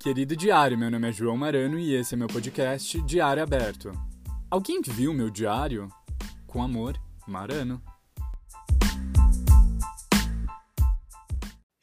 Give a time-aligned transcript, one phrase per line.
[0.00, 3.90] Querido diário, meu nome é João Marano e esse é meu podcast Diário Aberto.
[4.48, 5.88] Alguém viu meu diário?
[6.46, 6.96] Com amor,
[7.26, 7.82] Marano.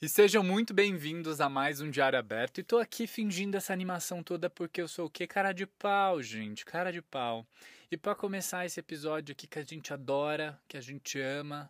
[0.01, 2.59] E sejam muito bem-vindos a mais um Diário Aberto.
[2.59, 5.27] E tô aqui fingindo essa animação toda porque eu sou o quê?
[5.27, 7.45] Cara de pau, gente, cara de pau.
[7.91, 11.69] E para começar esse episódio aqui que a gente adora, que a gente ama,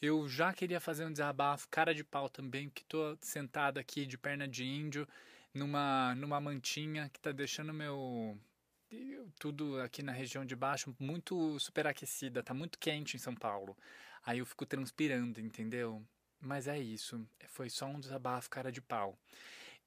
[0.00, 4.16] eu já queria fazer um desabafo, cara de pau também, que tô sentado aqui de
[4.16, 5.06] perna de índio
[5.54, 8.38] numa, numa mantinha que tá deixando meu
[9.38, 13.76] tudo aqui na região de baixo muito superaquecida, tá muito quente em São Paulo.
[14.24, 16.02] Aí eu fico transpirando, entendeu?
[16.40, 19.16] Mas é isso, foi só um desabafo cara de pau.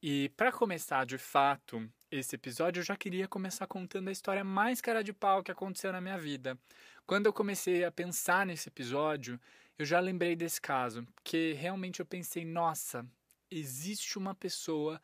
[0.01, 4.81] E para começar de fato esse episódio, eu já queria começar contando a história mais
[4.81, 6.57] cara de pau que aconteceu na minha vida.
[7.05, 9.39] Quando eu comecei a pensar nesse episódio,
[9.77, 13.05] eu já lembrei desse caso, porque realmente eu pensei, nossa,
[13.49, 15.01] existe uma pessoa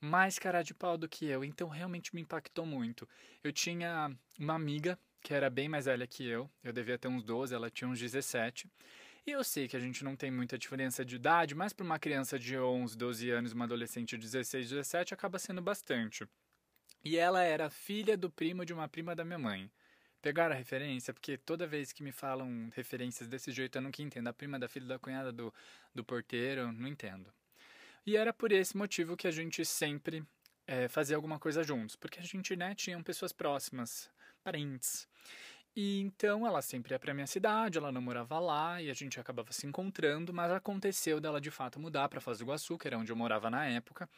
[0.00, 3.08] mais cara de pau do que eu, então realmente me impactou muito.
[3.42, 7.22] Eu tinha uma amiga que era bem mais velha que eu, eu devia ter uns
[7.22, 8.70] 12, ela tinha uns 17.
[9.26, 11.98] E eu sei que a gente não tem muita diferença de idade, mas para uma
[11.98, 16.26] criança de 11, 12 anos, uma adolescente de 16, 17, acaba sendo bastante.
[17.04, 19.70] E ela era filha do primo de uma prima da minha mãe.
[20.22, 21.12] Pegaram a referência?
[21.12, 24.28] Porque toda vez que me falam referências desse jeito eu nunca entendo.
[24.28, 25.52] A prima da filha da cunhada do,
[25.94, 27.32] do porteiro, não entendo.
[28.08, 30.24] E era por esse motivo que a gente sempre
[30.66, 34.10] é, fazia alguma coisa juntos, porque a gente né, tinha pessoas próximas,
[34.42, 35.06] parentes.
[35.76, 39.20] E então ela sempre ia para minha cidade, ela não morava lá e a gente
[39.20, 42.98] acabava se encontrando, mas aconteceu dela de fato mudar para Foz do Iguaçu, que era
[42.98, 44.08] onde eu morava na época,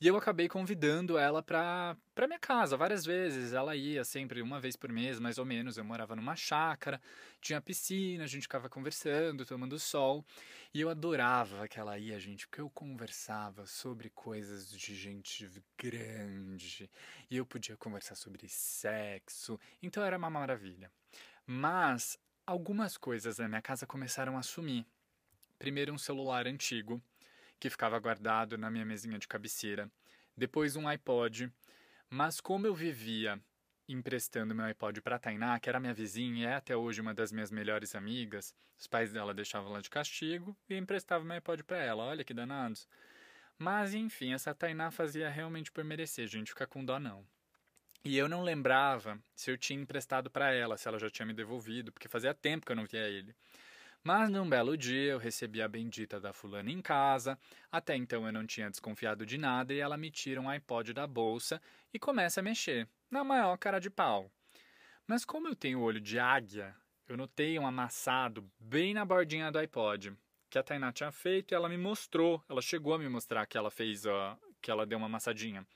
[0.00, 3.52] e eu acabei convidando ela para para minha casa várias vezes.
[3.52, 5.76] Ela ia sempre uma vez por mês, mais ou menos.
[5.76, 7.00] Eu morava numa chácara,
[7.40, 10.24] tinha piscina, a gente ficava conversando, tomando sol,
[10.72, 16.88] e eu adorava que ela ia, gente, porque eu conversava sobre coisas de gente grande,
[17.28, 20.90] e eu podia conversar sobre sexo, então era uma maravilha.
[21.44, 22.16] Mas
[22.46, 24.86] algumas coisas na minha casa começaram a sumir.
[25.58, 27.02] Primeiro, um celular antigo,
[27.58, 29.90] que ficava guardado na minha mesinha de cabeceira.
[30.36, 31.52] Depois, um iPod.
[32.08, 33.40] Mas, como eu vivia
[33.92, 37.32] emprestando meu iPod para Tainá, que era minha vizinha e é até hoje uma das
[37.32, 41.78] minhas melhores amigas, os pais dela deixavam ela de castigo e emprestavam meu iPod para
[41.78, 42.04] ela.
[42.04, 42.88] Olha que danados.
[43.58, 46.48] Mas, enfim, essa Tainá fazia realmente por merecer, gente.
[46.48, 47.26] Fica com dó, não.
[48.02, 51.34] E eu não lembrava se eu tinha emprestado para ela, se ela já tinha me
[51.34, 53.36] devolvido, porque fazia tempo que eu não via ele.
[54.02, 57.38] Mas num belo dia eu recebi a bendita da fulana em casa.
[57.70, 61.06] Até então eu não tinha desconfiado de nada e ela me tira um iPod da
[61.06, 61.60] bolsa
[61.92, 64.30] e começa a mexer, na maior cara de pau.
[65.06, 66.74] Mas como eu tenho olho de águia,
[67.06, 70.16] eu notei um amassado bem na bordinha do iPod,
[70.48, 73.58] que a Tainá tinha feito e ela me mostrou, ela chegou a me mostrar que
[73.58, 75.66] ela fez, uh, que ela deu uma amassadinha.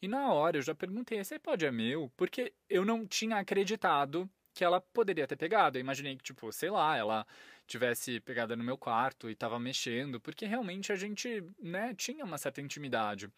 [0.00, 2.12] E na hora eu já perguntei, esse iPod é meu?
[2.16, 5.76] Porque eu não tinha acreditado que ela poderia ter pegado.
[5.76, 7.26] Eu imaginei que, tipo, sei lá, ela
[7.66, 12.38] tivesse pegado no meu quarto e tava mexendo, porque realmente a gente, né, tinha uma
[12.38, 13.28] certa intimidade.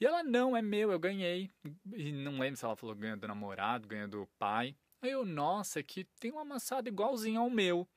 [0.00, 1.50] E ela, não, é meu, eu ganhei.
[1.94, 4.76] E não lembro se ela falou ganha do namorado, ganha do pai.
[5.00, 7.88] Aí eu, nossa, que tem um amassado igualzinho ao meu.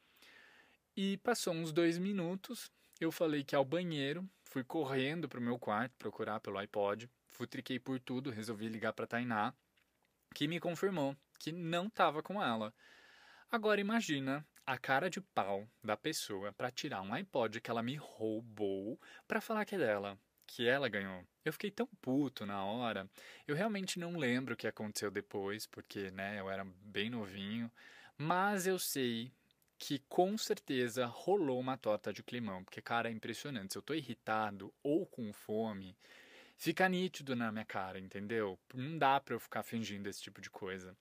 [0.95, 5.93] E passou uns dois minutos, eu falei que ao banheiro, fui correndo pro meu quarto
[5.97, 9.53] procurar pelo iPod futriquei por tudo, resolvi ligar para Tainá,
[10.33, 12.73] que me confirmou que não estava com ela.
[13.51, 17.95] Agora imagina a cara de pau da pessoa para tirar um iPod que ela me
[17.95, 21.23] roubou para falar que é dela, que ela ganhou.
[21.43, 23.09] Eu fiquei tão puto na hora.
[23.47, 27.71] Eu realmente não lembro o que aconteceu depois, porque, né, eu era bem novinho,
[28.17, 29.31] mas eu sei
[29.77, 33.73] que com certeza rolou uma torta de climão, porque cara, é impressionante.
[33.73, 35.95] Se eu tô irritado ou com fome,
[36.57, 38.57] fica nítido na minha cara, entendeu?
[38.73, 40.95] Não dá para eu ficar fingindo esse tipo de coisa.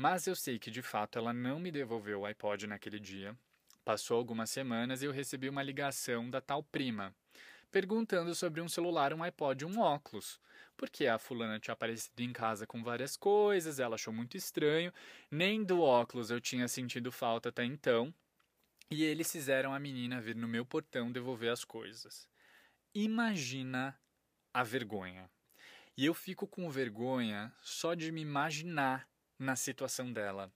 [0.00, 3.36] Mas eu sei que de fato ela não me devolveu o iPod naquele dia.
[3.84, 7.12] Passou algumas semanas e eu recebi uma ligação da tal prima,
[7.68, 10.40] perguntando sobre um celular, um iPod um óculos.
[10.76, 14.92] Porque a fulana tinha aparecido em casa com várias coisas, ela achou muito estranho.
[15.28, 18.14] Nem do óculos eu tinha sentido falta até então.
[18.88, 22.28] E eles fizeram a menina vir no meu portão devolver as coisas.
[22.94, 23.98] Imagina
[24.54, 25.28] a vergonha.
[25.96, 29.08] E eu fico com vergonha só de me imaginar
[29.38, 30.50] na situação dela.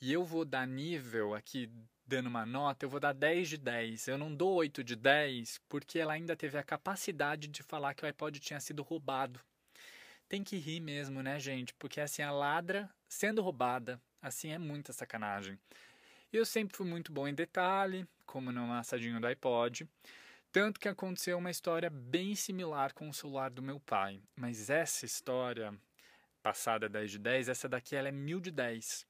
[0.00, 1.70] E eu vou dar nível aqui,
[2.06, 4.08] dando uma nota, eu vou dar 10 de 10.
[4.08, 8.04] Eu não dou 8 de 10 porque ela ainda teve a capacidade de falar que
[8.04, 9.40] o iPod tinha sido roubado.
[10.28, 11.74] Tem que rir mesmo, né, gente?
[11.74, 15.58] Porque assim, a ladra sendo roubada, assim é muita sacanagem.
[16.32, 19.88] Eu sempre fui muito bom em detalhe, como no massadinho do iPod.
[20.50, 24.20] Tanto que aconteceu uma história bem similar com o celular do meu pai.
[24.36, 25.72] Mas essa história,
[26.44, 29.06] passada 10 de 10, essa daqui ela é mil de 10.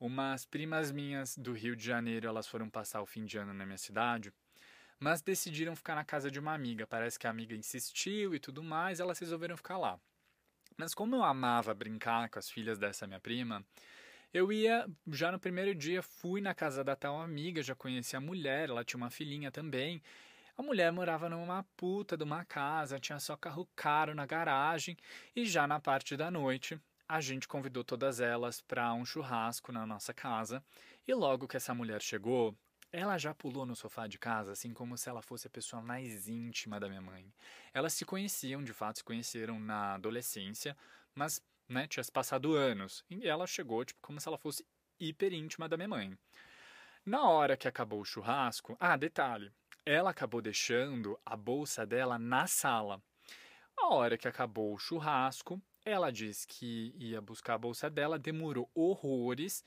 [0.00, 3.66] Umas primas minhas do Rio de Janeiro, elas foram passar o fim de ano na
[3.66, 4.32] minha cidade,
[4.98, 6.86] mas decidiram ficar na casa de uma amiga.
[6.86, 10.00] Parece que a amiga insistiu e tudo mais, elas resolveram ficar lá.
[10.78, 13.62] Mas como eu amava brincar com as filhas dessa minha prima,
[14.32, 18.20] eu ia, já no primeiro dia, fui na casa da tal amiga, já conheci a
[18.20, 20.02] mulher, ela tinha uma filhinha também.
[20.56, 24.96] A mulher morava numa puta de uma casa, tinha só carro caro na garagem,
[25.34, 26.78] e já na parte da noite,
[27.08, 30.62] a gente convidou todas elas para um churrasco na nossa casa.
[31.08, 32.54] E logo que essa mulher chegou,
[32.92, 36.28] ela já pulou no sofá de casa, assim como se ela fosse a pessoa mais
[36.28, 37.32] íntima da minha mãe.
[37.72, 40.76] Elas se conheciam, de fato, se conheceram na adolescência,
[41.14, 43.02] mas, né, tinha passado anos.
[43.08, 44.66] E ela chegou, tipo, como se ela fosse
[45.00, 46.18] hiper íntima da minha mãe.
[47.06, 49.50] Na hora que acabou o churrasco, ah, detalhe,
[49.84, 53.02] ela acabou deixando a bolsa dela na sala.
[53.76, 58.70] A hora que acabou o churrasco, ela disse que ia buscar a bolsa dela, demorou
[58.74, 59.64] horrores.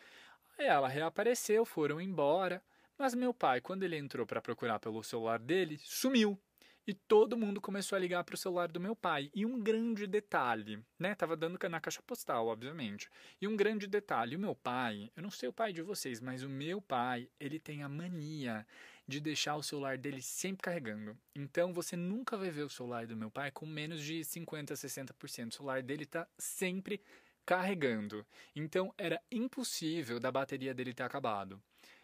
[0.57, 2.63] Ela reapareceu, foram embora.
[2.97, 6.39] Mas meu pai, quando ele entrou para procurar pelo celular dele, sumiu.
[6.87, 9.31] E todo mundo começou a ligar para o celular do meu pai.
[9.33, 11.15] E um grande detalhe, né?
[11.15, 13.09] Tava dando na caixa postal, obviamente.
[13.41, 16.43] E um grande detalhe, o meu pai, eu não sei o pai de vocês, mas
[16.43, 18.65] o meu pai, ele tem a mania
[19.07, 21.17] de deixar o celular dele sempre carregando.
[21.35, 25.49] Então você nunca vai ver o celular do meu pai com menos de 50, 60%.
[25.49, 27.01] O celular dele está sempre
[27.45, 28.25] carregando.
[28.55, 31.61] Então era impossível da bateria dele ter acabado.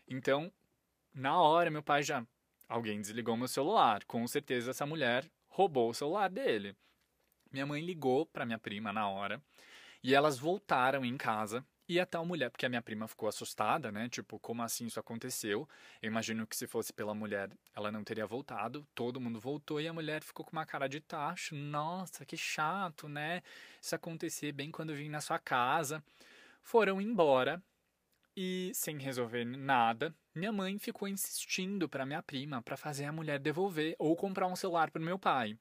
[0.07, 0.51] Então,
[1.13, 2.25] na hora, meu pai já.
[2.67, 4.03] Alguém desligou meu celular.
[4.05, 6.75] Com certeza essa mulher roubou o celular dele.
[7.51, 9.41] Minha mãe ligou para minha prima na hora
[10.03, 13.91] e elas voltaram em casa e a tal mulher, porque a minha prima ficou assustada,
[13.91, 14.07] né?
[14.07, 15.67] Tipo, como assim isso aconteceu?
[16.01, 18.87] Eu imagino que se fosse pela mulher, ela não teria voltado.
[18.95, 21.53] Todo mundo voltou e a mulher ficou com uma cara de tacho.
[21.53, 23.43] Nossa, que chato, né?
[23.81, 26.01] Isso acontecer bem quando vim na sua casa.
[26.63, 27.61] Foram embora
[28.37, 33.37] e sem resolver nada, minha mãe ficou insistindo para minha prima para fazer a mulher
[33.37, 35.57] devolver ou comprar um celular para meu pai.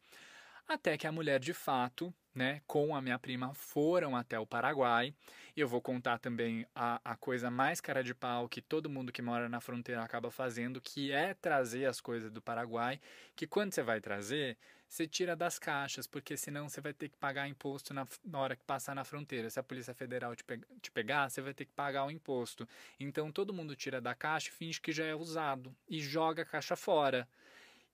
[0.70, 5.12] Até que a mulher de fato né, com a minha prima foram até o Paraguai.
[5.56, 9.20] Eu vou contar também a, a coisa mais cara de pau que todo mundo que
[9.20, 13.00] mora na fronteira acaba fazendo, que é trazer as coisas do Paraguai,
[13.34, 14.56] que quando você vai trazer,
[14.86, 18.54] você tira das caixas, porque senão você vai ter que pagar imposto na, na hora
[18.54, 19.50] que passar na fronteira.
[19.50, 22.64] Se a Polícia Federal te, pe te pegar, você vai ter que pagar o imposto.
[23.00, 26.46] Então todo mundo tira da caixa e finge que já é usado e joga a
[26.46, 27.28] caixa fora.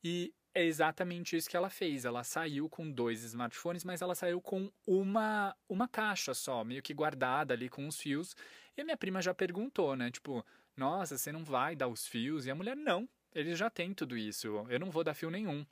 [0.05, 2.06] E é exatamente isso que ela fez.
[2.06, 6.94] Ela saiu com dois smartphones, mas ela saiu com uma, uma caixa só, meio que
[6.94, 8.35] guardada ali com os fios.
[8.75, 10.11] E a minha prima já perguntou, né?
[10.11, 10.43] Tipo,
[10.75, 12.47] nossa, você não vai dar os fios?
[12.47, 15.67] E a mulher, não, eles já têm tudo isso, eu não vou dar fio nenhum.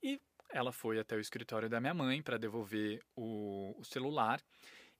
[0.00, 0.20] E
[0.50, 4.40] ela foi até o escritório da minha mãe para devolver o, o celular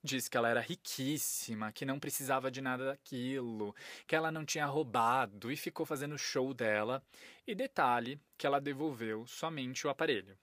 [0.06, 3.74] disse que ela era riquíssima, que não precisava de nada daquilo,
[4.06, 7.02] que ela não tinha roubado e ficou fazendo show dela.
[7.46, 10.38] E detalhe que ela devolveu somente o aparelho.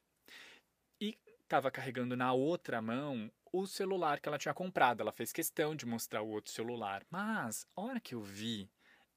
[1.01, 5.01] E estava carregando na outra mão o celular que ela tinha comprado.
[5.01, 7.03] Ela fez questão de mostrar o outro celular.
[7.09, 8.69] Mas, a hora que eu vi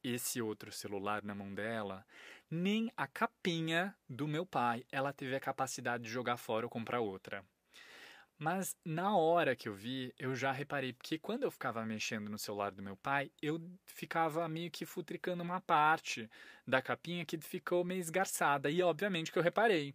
[0.03, 2.07] esse outro celular na mão dela,
[2.51, 7.01] nem a capinha do meu pai ela teve a capacidade de jogar fora ou comprar
[7.01, 7.45] outra.
[8.39, 12.39] Mas na hora que eu vi, eu já reparei, porque quando eu ficava mexendo no
[12.39, 16.29] celular do meu pai, eu ficava meio que futricando uma parte
[16.67, 19.95] da capinha que ficou meio esgarçada, e obviamente que eu reparei.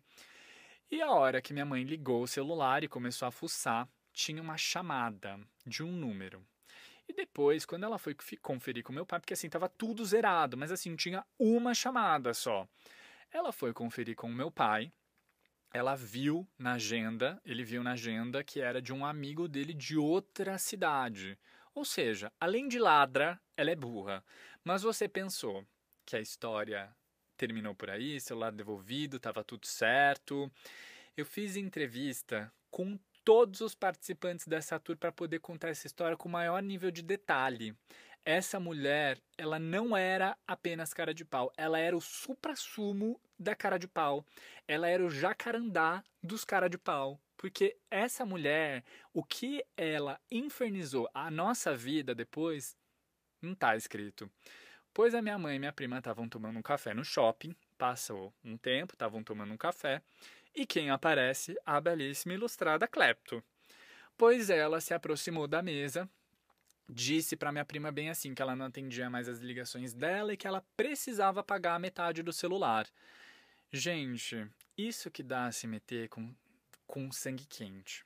[0.89, 4.57] E a hora que minha mãe ligou o celular e começou a fuçar, tinha uma
[4.57, 6.43] chamada de um número.
[7.07, 10.71] E depois, quando ela foi conferir com meu pai, porque assim, tava tudo zerado, mas
[10.71, 12.67] assim, tinha uma chamada só.
[13.31, 14.91] Ela foi conferir com o meu pai,
[15.73, 19.97] ela viu na agenda, ele viu na agenda que era de um amigo dele de
[19.97, 21.37] outra cidade.
[21.73, 24.23] Ou seja, além de ladra, ela é burra.
[24.63, 25.65] Mas você pensou
[26.05, 26.93] que a história
[27.37, 30.51] terminou por aí, celular devolvido, estava tudo certo.
[31.15, 36.27] Eu fiz entrevista com todos os participantes dessa tour para poder contar essa história com
[36.27, 37.73] o maior nível de detalhe.
[38.23, 43.77] Essa mulher, ela não era apenas cara de pau, ela era o supra-sumo da cara
[43.77, 44.25] de pau.
[44.67, 47.19] Ela era o jacarandá dos cara de pau.
[47.35, 48.83] Porque essa mulher,
[49.13, 52.77] o que ela infernizou a nossa vida depois,
[53.41, 54.29] não tá escrito.
[54.93, 58.57] Pois a minha mãe e minha prima estavam tomando um café no shopping, passou um
[58.57, 60.01] tempo, estavam tomando um café,
[60.53, 61.57] e quem aparece?
[61.65, 63.41] A belíssima ilustrada Clepto.
[64.17, 66.09] Pois ela se aproximou da mesa,
[66.87, 70.37] disse para minha prima bem assim que ela não atendia mais as ligações dela e
[70.37, 72.85] que ela precisava pagar a metade do celular.
[73.73, 74.45] Gente,
[74.77, 76.35] isso que dá a se meter com,
[76.85, 78.03] com sangue quente.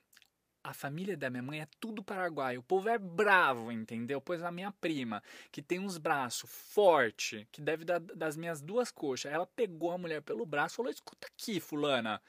[0.63, 2.59] A família da minha mãe é tudo paraguaio.
[2.59, 4.21] O povo é bravo, entendeu?
[4.21, 8.91] Pois a minha prima, que tem uns braços forte, que deve dar das minhas duas
[8.91, 12.21] coxas, ela pegou a mulher pelo braço e falou: Escuta aqui, fulana.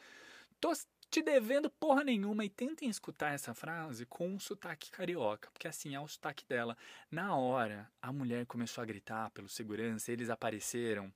[0.59, 0.73] Tô
[1.11, 2.43] te devendo porra nenhuma.
[2.43, 6.75] E tentem escutar essa frase com um sotaque carioca, porque assim é o sotaque dela.
[7.11, 11.13] Na hora, a mulher começou a gritar pelo segurança, eles apareceram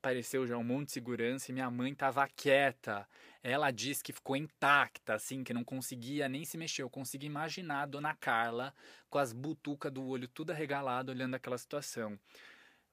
[0.00, 3.06] apareceu já um monte de segurança e minha mãe tava quieta.
[3.42, 6.82] Ela disse que ficou intacta, assim, que não conseguia nem se mexer.
[6.82, 8.74] Eu consegui imaginar a dona Carla
[9.10, 12.18] com as butucas do olho tudo arregalado olhando aquela situação.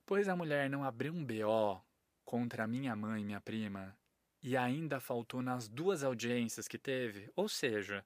[0.05, 1.81] Pois a mulher não abriu um BO
[2.25, 3.97] contra minha mãe minha prima
[4.43, 8.05] e ainda faltou nas duas audiências que teve, ou seja,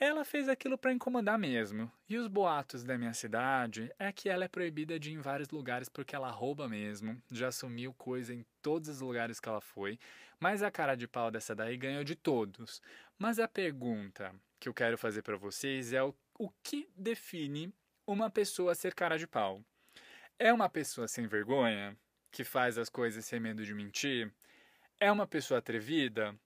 [0.00, 1.90] ela fez aquilo para incomodar mesmo.
[2.08, 5.48] E os boatos da minha cidade é que ela é proibida de ir em vários
[5.48, 7.20] lugares porque ela rouba mesmo.
[7.30, 9.98] Já sumiu coisa em todos os lugares que ela foi.
[10.38, 12.80] Mas a cara de pau dessa daí ganhou de todos.
[13.18, 17.74] Mas a pergunta que eu quero fazer para vocês é o, o que define
[18.06, 19.60] uma pessoa ser cara de pau?
[20.38, 21.96] É uma pessoa sem vergonha?
[22.30, 24.32] Que faz as coisas sem medo de mentir?
[25.00, 26.36] É uma pessoa atrevida?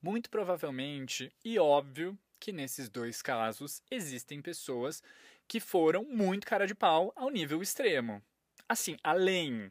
[0.00, 5.02] Muito provavelmente e óbvio que nesses dois casos existem pessoas
[5.46, 8.22] que foram muito cara de pau ao nível extremo.
[8.68, 9.70] Assim, além.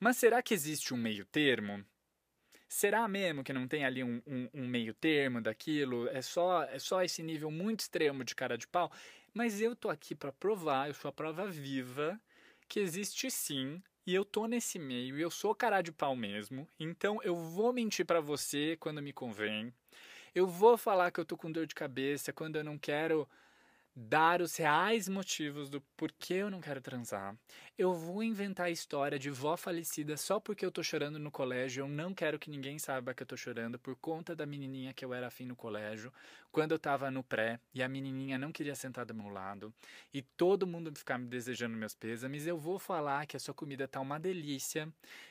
[0.00, 1.84] Mas será que existe um meio termo?
[2.68, 6.08] Será mesmo que não tem ali um, um, um, meio termo daquilo?
[6.08, 8.92] É só, é só esse nível muito extremo de cara de pau?
[9.32, 12.20] Mas eu tô aqui para provar, eu sou a prova viva,
[12.68, 16.68] que existe sim, e eu tô nesse meio, e eu sou cara de pau mesmo.
[16.78, 19.72] Então eu vou mentir para você quando me convém.
[20.34, 23.28] Eu vou falar que eu tô com dor de cabeça quando eu não quero
[24.00, 27.36] dar os reais motivos do porquê eu não quero transar.
[27.76, 31.82] Eu vou inventar a história de vó falecida só porque eu tô chorando no colégio.
[31.82, 35.04] Eu não quero que ninguém saiba que eu tô chorando por conta da menininha que
[35.04, 36.12] eu era afim no colégio,
[36.52, 39.74] quando eu tava no pré e a menininha não queria sentar do meu lado
[40.14, 42.46] e todo mundo ficar me desejando meus pêsames.
[42.46, 44.88] Eu vou falar que a sua comida tá uma delícia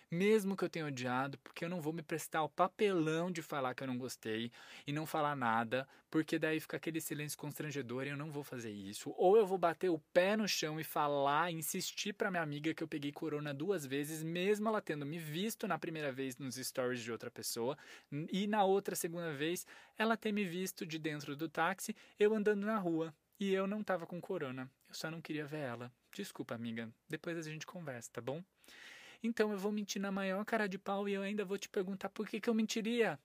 [0.10, 3.74] mesmo que eu tenha odiado, porque eu não vou me prestar o papelão de falar
[3.74, 4.52] que eu não gostei
[4.86, 8.72] e não falar nada, porque daí fica aquele silêncio constrangedor e eu não vou fazer
[8.72, 9.14] isso.
[9.18, 12.84] Ou eu vou bater o pé no chão e falar, insistir para minha amiga que
[12.84, 17.02] eu peguei corona duas vezes, mesmo ela tendo me visto na primeira vez nos stories
[17.02, 17.78] de outra pessoa,
[18.32, 19.66] e na outra segunda vez
[19.98, 23.14] ela ter me visto de dentro do táxi, eu andando na rua.
[23.40, 24.70] E eu não tava com corona.
[24.90, 25.92] Eu só não queria ver ela.
[26.12, 26.90] Desculpa, amiga.
[27.08, 28.44] Depois a gente conversa, tá bom?
[29.24, 32.10] Então eu vou mentir na maior cara de pau e eu ainda vou te perguntar
[32.10, 33.20] por que, que eu mentiria.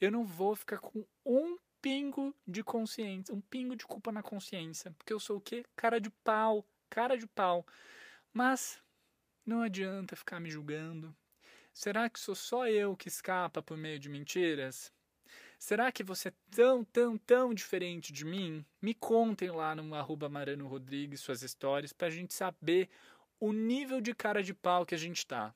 [0.00, 4.90] Eu não vou ficar com um pingo de consciência, um pingo de culpa na consciência,
[4.98, 5.64] porque eu sou o quê?
[5.74, 7.66] Cara de pau, cara de pau.
[8.32, 8.82] Mas
[9.44, 11.14] não adianta ficar me julgando.
[11.72, 14.92] Será que sou só eu que escapa por meio de mentiras?
[15.58, 18.64] Será que você é tão, tão, tão diferente de mim?
[18.80, 22.90] Me contem lá no arroba Marano Rodrigues suas histórias pra gente saber
[23.38, 25.54] o nível de cara de pau que a gente tá.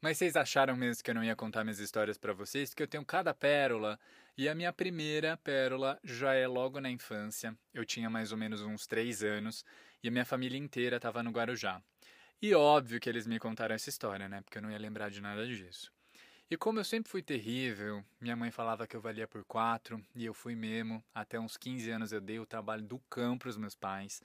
[0.00, 2.74] Mas vocês acharam mesmo que eu não ia contar minhas histórias para vocês?
[2.74, 3.98] Que eu tenho cada pérola.
[4.36, 7.56] E a minha primeira pérola já é logo na infância.
[7.72, 9.64] Eu tinha mais ou menos uns três anos
[10.02, 11.82] e a minha família inteira estava no Guarujá.
[12.40, 14.42] E óbvio que eles me contaram essa história, né?
[14.42, 15.90] Porque eu não ia lembrar de nada disso.
[16.48, 20.24] E como eu sempre fui terrível, minha mãe falava que eu valia por quatro, e
[20.24, 21.02] eu fui mesmo.
[21.12, 24.22] Até uns 15 anos eu dei o trabalho do campo para os meus pais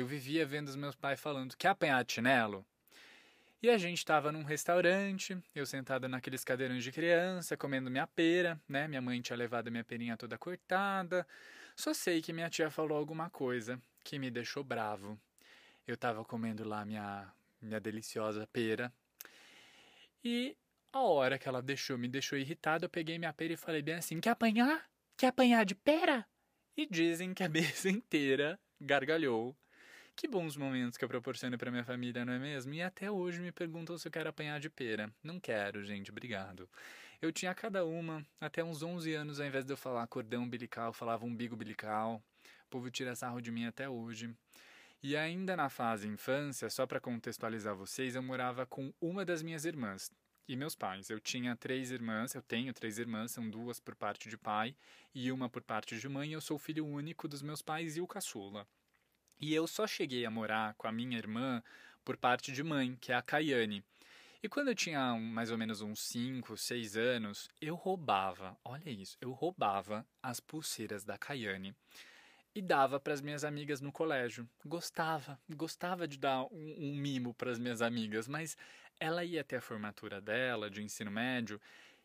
[0.00, 2.66] eu vivia vendo os meus pais falando que apanhar de chinelo.
[3.62, 8.60] E a gente estava num restaurante, eu sentado naqueles cadeirões de criança, comendo minha pera,
[8.68, 8.86] né?
[8.86, 11.26] Minha mãe tinha levado minha perinha toda cortada.
[11.74, 15.18] Só sei que minha tia falou alguma coisa que me deixou bravo.
[15.86, 18.92] Eu estava comendo lá minha, minha deliciosa pera.
[20.22, 20.54] E
[20.92, 23.94] a hora que ela deixou, me deixou irritado, eu peguei minha pera e falei bem
[23.94, 24.84] assim: Quer apanhar?
[25.16, 26.26] Quer apanhar de pera?
[26.76, 29.56] E dizem que a mesa inteira gargalhou
[30.16, 32.72] que bons momentos que eu proporciono para minha família, não é mesmo?
[32.72, 35.12] E até hoje me perguntam se eu quero apanhar de pera.
[35.22, 36.66] Não quero, gente, obrigado.
[37.20, 40.86] Eu tinha cada uma, até uns 11 anos, ao invés de eu falar cordão umbilical,
[40.86, 42.22] eu falava umbigo umbilical.
[42.64, 44.34] O povo tira sarro de mim até hoje.
[45.02, 49.66] E ainda na fase infância, só para contextualizar vocês, eu morava com uma das minhas
[49.66, 50.10] irmãs
[50.48, 51.10] e meus pais.
[51.10, 54.74] Eu tinha três irmãs, eu tenho três irmãs, são duas por parte de pai
[55.14, 56.32] e uma por parte de mãe.
[56.32, 58.66] Eu sou filho único dos meus pais e o caçula.
[59.40, 61.62] E eu só cheguei a morar com a minha irmã
[62.04, 63.84] por parte de mãe, que é a Caiane.
[64.42, 69.16] E quando eu tinha mais ou menos uns 5, 6 anos, eu roubava, olha isso,
[69.20, 71.74] eu roubava as pulseiras da Caiane.
[72.54, 74.48] e dava para as minhas amigas no colégio.
[74.64, 78.56] Gostava, gostava de dar um, um mimo para as minhas amigas, mas
[78.98, 81.60] ela ia ter a formatura dela de ensino médio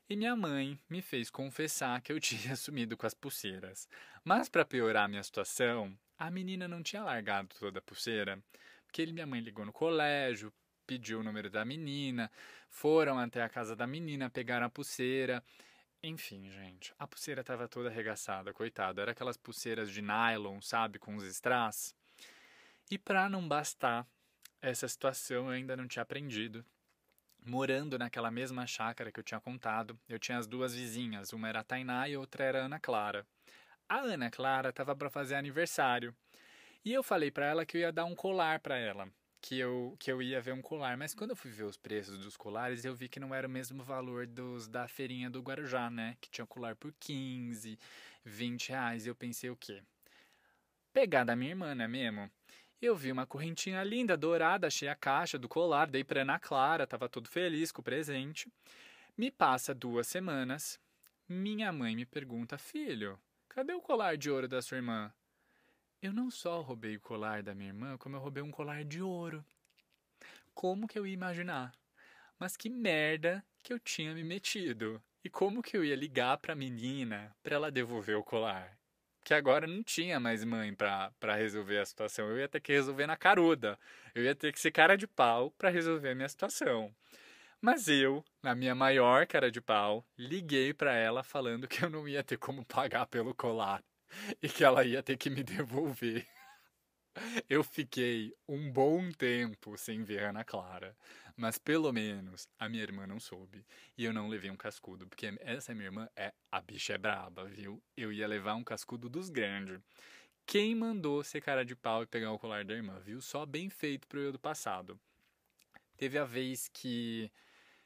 [0.10, 3.88] e minha mãe me fez confessar que eu tinha sumido com as pulseiras.
[4.26, 8.40] Mas para piorar minha situação, a menina não tinha largado toda a pulseira,
[8.86, 10.54] porque minha mãe ligou no colégio,
[10.86, 12.32] pediu o número da menina,
[12.70, 15.44] foram até a casa da menina, pegaram a pulseira.
[16.04, 19.02] Enfim, gente, a pulseira estava toda arregaçada, coitada.
[19.02, 21.96] Era aquelas pulseiras de nylon, sabe, com os strass.
[22.92, 24.06] E para não bastar
[24.62, 26.64] essa situação, eu ainda não tinha aprendido.
[27.44, 31.62] Morando naquela mesma chácara que eu tinha contado, eu tinha as duas vizinhas, uma era
[31.62, 33.26] a Tainá e outra era a Ana Clara.
[33.92, 36.16] A Ana Clara estava para fazer aniversário.
[36.86, 39.98] E eu falei para ela que eu ia dar um colar para ela que eu,
[40.00, 42.86] que eu ia ver um colar, mas quando eu fui ver os preços dos colares,
[42.86, 46.16] eu vi que não era o mesmo valor dos da feirinha do Guarujá, né?
[46.22, 47.78] Que tinha colar por 15,
[48.24, 49.06] 20 reais.
[49.06, 49.84] E eu pensei o quê?
[50.94, 52.32] Pegar da minha irmã, não é mesmo?
[52.82, 56.88] Eu vi uma correntinha linda, dourada, achei a caixa do colar, dei pra Ana Clara,
[56.88, 58.48] tava todo feliz com o presente.
[59.18, 60.80] Me passa duas semanas,
[61.28, 63.20] minha mãe me pergunta, filho,
[63.54, 65.14] cadê o colar de ouro da sua irmã?
[66.02, 69.02] Eu não só roubei o colar da minha irmã, como eu roubei um colar de
[69.02, 69.44] ouro.
[70.54, 71.74] Como que eu ia imaginar?
[72.40, 75.04] Mas que merda que eu tinha me metido.
[75.24, 78.78] E como que eu ia ligar pra menina pra ela devolver o colar?
[79.24, 82.30] Que agora não tinha mais mãe pra, pra resolver a situação.
[82.30, 83.78] Eu ia ter que resolver na caruda.
[84.16, 86.96] Eu ia ter que ser cara de pau pra resolver a minha situação.
[87.64, 92.08] Mas eu, na minha maior cara de pau, liguei para ela falando que eu não
[92.08, 93.84] ia ter como pagar pelo colar
[94.42, 96.28] e que ela ia ter que me devolver.
[97.48, 100.96] Eu fiquei um bom tempo sem ver Ana Clara,
[101.36, 103.66] mas pelo menos a minha irmã não soube
[103.98, 107.44] e eu não levei um cascudo, porque essa minha irmã é a bicha é braba,
[107.44, 107.84] viu?
[107.98, 109.78] Eu ia levar um cascudo dos grandes.
[110.46, 113.20] Quem mandou ser cara de pau e pegar o colar da irmã, viu?
[113.20, 114.98] Só bem feito pro eu do passado.
[115.98, 117.30] Teve a vez que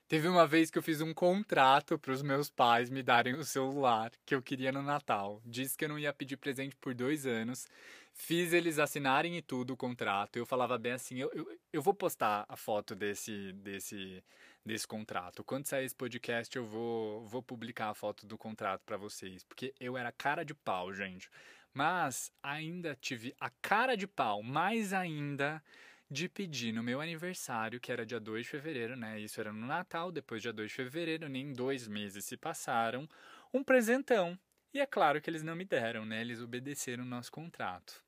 [0.07, 3.43] Teve uma vez que eu fiz um contrato para os meus pais me darem o
[3.43, 5.41] celular que eu queria no Natal.
[5.43, 7.67] Disse que eu não ia pedir presente por dois anos.
[8.13, 10.37] Fiz eles assinarem e tudo o contrato.
[10.37, 14.23] Eu falava bem assim: eu, eu, eu vou postar a foto desse, desse,
[14.63, 15.43] desse contrato.
[15.43, 19.43] Quando sair esse podcast, eu vou, vou publicar a foto do contrato para vocês.
[19.43, 21.31] Porque eu era cara de pau, gente.
[21.73, 25.63] Mas ainda tive a cara de pau, mais ainda
[26.09, 29.19] de pedir no meu aniversário, que era dia 2 de fevereiro, né?
[29.19, 33.09] Isso era no Natal, depois dia 2 de fevereiro, nem dois meses se passaram,
[33.53, 34.37] um presentão.
[34.73, 36.21] E é claro que eles não me deram, né?
[36.21, 38.03] Eles obedeceram o nosso contrato.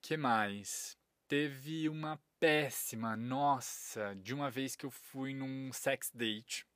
[0.00, 0.96] Que mais?
[1.28, 6.66] Teve uma péssima, nossa, de uma vez que eu fui num sex date.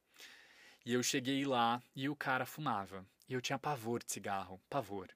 [0.85, 3.05] E eu cheguei lá e o cara fumava.
[3.29, 5.09] E eu tinha pavor de cigarro, pavor.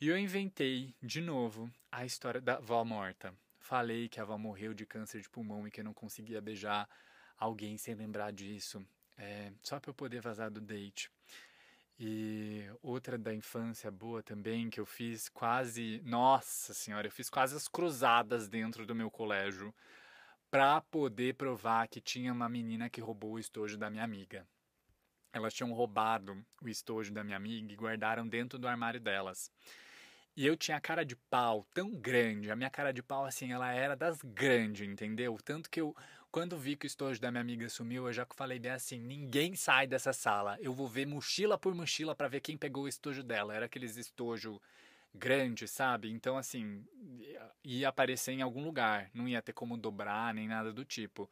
[0.00, 3.34] E eu inventei de novo a história da vó morta.
[3.66, 6.88] Falei que a avó morreu de câncer de pulmão e que eu não conseguia beijar
[7.36, 8.80] alguém sem lembrar disso,
[9.16, 11.10] é, só para eu poder vazar do date.
[11.98, 17.56] E outra da infância boa também que eu fiz quase, nossa senhora, eu fiz quase
[17.56, 19.74] as cruzadas dentro do meu colégio
[20.48, 24.46] para poder provar que tinha uma menina que roubou o estojo da minha amiga.
[25.32, 29.50] Elas tinham roubado o estojo da minha amiga e guardaram dentro do armário delas.
[30.36, 33.52] E eu tinha a cara de pau tão grande, a minha cara de pau, assim,
[33.52, 35.38] ela era das grandes, entendeu?
[35.42, 35.96] Tanto que eu,
[36.30, 39.56] quando vi que o estojo da minha amiga sumiu, eu já falei bem assim: ninguém
[39.56, 40.58] sai dessa sala.
[40.60, 43.54] Eu vou ver mochila por mochila para ver quem pegou o estojo dela.
[43.54, 44.60] Era aqueles estojo
[45.14, 46.10] grande, sabe?
[46.10, 46.84] Então, assim,
[47.64, 51.30] ia aparecer em algum lugar, não ia ter como dobrar nem nada do tipo.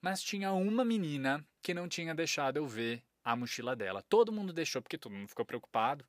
[0.00, 4.00] Mas tinha uma menina que não tinha deixado eu ver a mochila dela.
[4.02, 6.04] Todo mundo deixou, porque todo mundo ficou preocupado.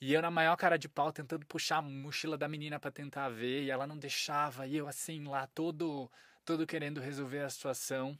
[0.00, 3.30] E eu na maior cara de pau tentando puxar a mochila da menina para tentar
[3.30, 6.10] ver, e ela não deixava, e eu assim lá todo
[6.44, 8.16] todo querendo resolver a situação.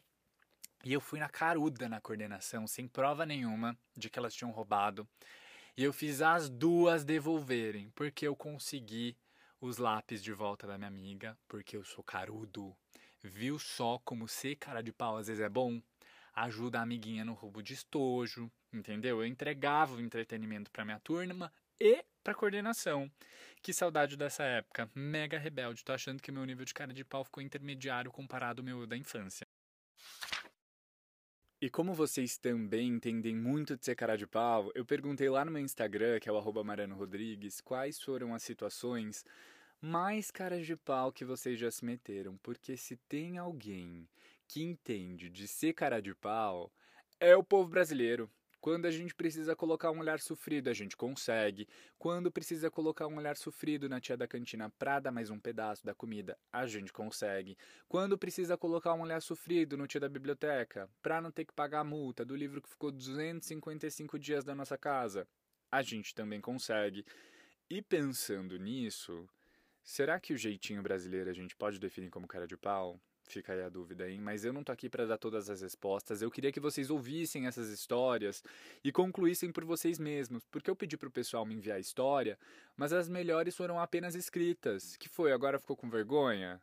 [0.84, 5.06] E eu fui na caruda na coordenação, sem prova nenhuma de que elas tinham roubado.
[5.76, 9.16] E eu fiz as duas devolverem, porque eu consegui
[9.60, 12.74] os lápis de volta da minha amiga, porque eu sou carudo.
[13.22, 15.80] Viu só como ser cara de pau às vezes é bom?
[16.34, 19.20] Ajuda a amiguinha no roubo de estojo, entendeu?
[19.20, 23.10] Eu entregava o entretenimento para minha turma e para coordenação.
[23.62, 24.90] Que saudade dessa época.
[24.94, 25.84] Mega rebelde.
[25.84, 28.96] Tô achando que meu nível de cara de pau ficou intermediário comparado ao meu da
[28.96, 29.46] infância.
[31.60, 35.50] E como vocês também entendem muito de ser cara de pau, eu perguntei lá no
[35.50, 39.24] meu Instagram, que é o arroba Mariano Rodrigues, quais foram as situações
[39.80, 42.36] mais caras de pau que vocês já se meteram.
[42.38, 44.08] Porque se tem alguém
[44.46, 46.70] que entende de ser cara de pau,
[47.18, 48.30] é o povo brasileiro
[48.66, 51.68] Quando a gente precisa colocar um olhar sofrido, a gente consegue.
[51.96, 55.86] Quando precisa colocar um olhar sofrido na tia da cantina pra dar mais um pedaço
[55.86, 57.56] da comida, a gente consegue.
[57.88, 61.78] Quando precisa colocar um olhar sofrido no tia da biblioteca, pra não ter que pagar
[61.78, 65.28] a multa do livro que ficou 255 dias da nossa casa,
[65.70, 67.06] a gente também consegue.
[67.70, 69.28] E pensando nisso,
[69.80, 73.00] será que o jeitinho brasileiro a gente pode definir como cara de pau?
[73.26, 74.20] Fica aí a dúvida, hein?
[74.20, 76.22] Mas eu não tô aqui para dar todas as respostas.
[76.22, 78.42] Eu queria que vocês ouvissem essas histórias
[78.84, 82.38] e concluíssem por vocês mesmos, porque eu pedi pro pessoal me enviar história,
[82.76, 84.96] mas as melhores foram apenas escritas.
[84.96, 85.32] Que foi?
[85.32, 86.62] Agora ficou com vergonha?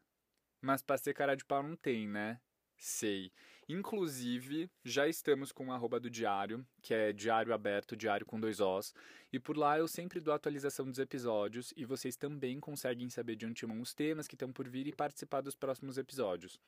[0.61, 2.39] Mas pra ser cara de pau não tem, né?
[2.77, 3.29] Sei.
[3.67, 8.59] Inclusive, já estamos com o arroba do diário, que é diário aberto, diário com dois
[8.59, 8.93] Os.
[9.31, 13.45] E por lá eu sempre dou atualização dos episódios e vocês também conseguem saber de
[13.45, 16.59] antemão os temas que estão por vir e participar dos próximos episódios.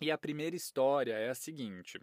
[0.00, 1.98] E a primeira história é a seguinte.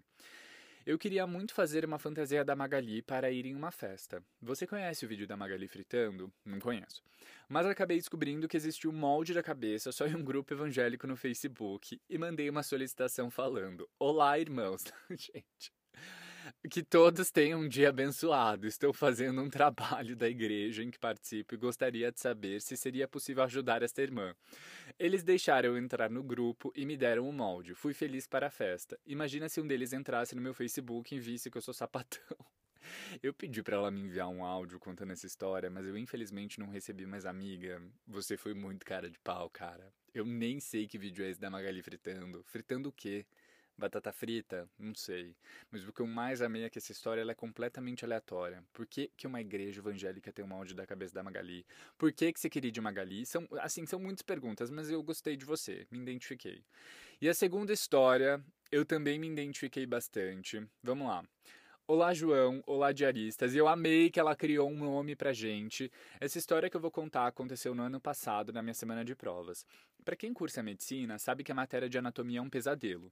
[0.86, 4.22] Eu queria muito fazer uma fantasia da Magali para ir em uma festa.
[4.42, 6.30] Você conhece o vídeo da Magali fritando?
[6.44, 7.02] Não conheço.
[7.48, 11.16] Mas acabei descobrindo que existia um molde da cabeça só em um grupo evangélico no
[11.16, 14.84] Facebook e mandei uma solicitação falando: Olá, irmãos.
[15.10, 15.72] Gente.
[16.70, 18.68] Que todos tenham um dia abençoado.
[18.68, 23.08] Estou fazendo um trabalho da igreja em que participo e gostaria de saber se seria
[23.08, 24.36] possível ajudar esta irmã.
[25.00, 27.74] Eles deixaram eu entrar no grupo e me deram um molde.
[27.74, 29.00] Fui feliz para a festa.
[29.06, 32.38] Imagina se um deles entrasse no meu Facebook e visse que eu sou sapatão.
[33.22, 36.70] Eu pedi para ela me enviar um áudio contando essa história, mas eu infelizmente não
[36.70, 37.82] recebi mais amiga.
[38.06, 39.94] Você foi muito cara de pau, cara.
[40.14, 42.44] Eu nem sei que vídeo é esse da Magali fritando.
[42.44, 43.26] Fritando o quê?
[43.78, 44.70] Batata frita?
[44.78, 45.36] Não sei.
[45.72, 48.64] Mas o que eu mais amei é que essa história ela é completamente aleatória.
[48.72, 51.66] Por que, que uma igreja evangélica tem um molde da cabeça da Magali?
[51.98, 53.26] Por que, que você queria de Magali?
[53.26, 56.64] São, assim, são muitas perguntas, mas eu gostei de você, me identifiquei.
[57.20, 60.66] E a segunda história, eu também me identifiquei bastante.
[60.84, 61.24] Vamos lá.
[61.86, 62.64] Olá, João.
[62.66, 63.54] Olá, diaristas.
[63.54, 65.92] Eu amei que ela criou um nome pra gente.
[66.20, 69.66] Essa história que eu vou contar aconteceu no ano passado, na minha semana de provas.
[70.06, 73.12] Para quem cursa medicina, sabe que a matéria de anatomia é um pesadelo.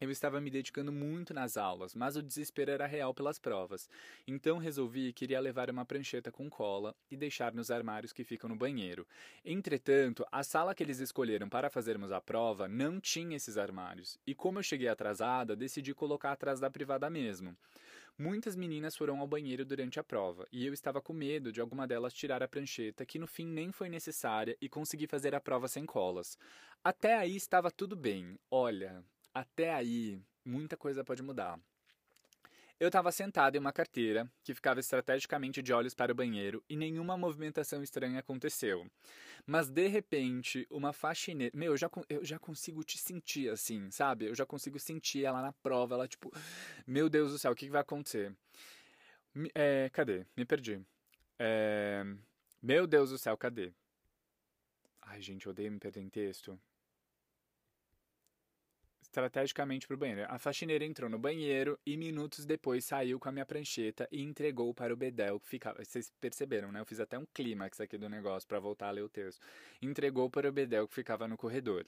[0.00, 3.86] Eu estava me dedicando muito nas aulas, mas o desespero era real pelas provas.
[4.26, 8.48] Então resolvi que iria levar uma prancheta com cola e deixar nos armários que ficam
[8.48, 9.06] no banheiro.
[9.44, 14.34] Entretanto, a sala que eles escolheram para fazermos a prova não tinha esses armários, e
[14.34, 17.54] como eu cheguei atrasada, decidi colocar atrás da privada mesmo.
[18.16, 21.86] Muitas meninas foram ao banheiro durante a prova, e eu estava com medo de alguma
[21.86, 25.68] delas tirar a prancheta, que no fim nem foi necessária, e consegui fazer a prova
[25.68, 26.38] sem colas.
[26.82, 28.38] Até aí estava tudo bem.
[28.50, 29.04] Olha,
[29.34, 31.58] até aí, muita coisa pode mudar.
[32.80, 36.74] Eu estava sentado em uma carteira que ficava estrategicamente de olhos para o banheiro e
[36.74, 38.90] nenhuma movimentação estranha aconteceu.
[39.46, 41.54] Mas de repente, uma faxineira.
[41.54, 44.24] Meu, eu já, eu já consigo te sentir assim, sabe?
[44.24, 46.32] Eu já consigo sentir ela na prova, ela tipo.
[46.86, 48.34] Meu Deus do céu, o que, que vai acontecer?
[49.54, 50.24] É, cadê?
[50.34, 50.80] Me perdi.
[51.38, 52.02] É,
[52.62, 53.74] meu Deus do céu, cadê?
[55.02, 56.58] Ai, gente, eu odeio me perder em texto
[59.10, 60.26] estrategicamente para o banheiro.
[60.28, 64.72] A faxineira entrou no banheiro e minutos depois saiu com a minha prancheta e entregou
[64.72, 65.84] para o Bedel que ficava.
[65.84, 66.80] Vocês perceberam, né?
[66.80, 69.40] Eu fiz até um clímax aqui do negócio para voltar a ler o texto.
[69.82, 71.84] Entregou para o Bedel que ficava no corredor.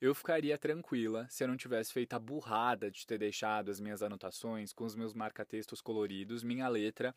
[0.00, 4.02] Eu ficaria tranquila se eu não tivesse feito a burrada de ter deixado as minhas
[4.02, 7.14] anotações com os meus marca-textos coloridos, minha letra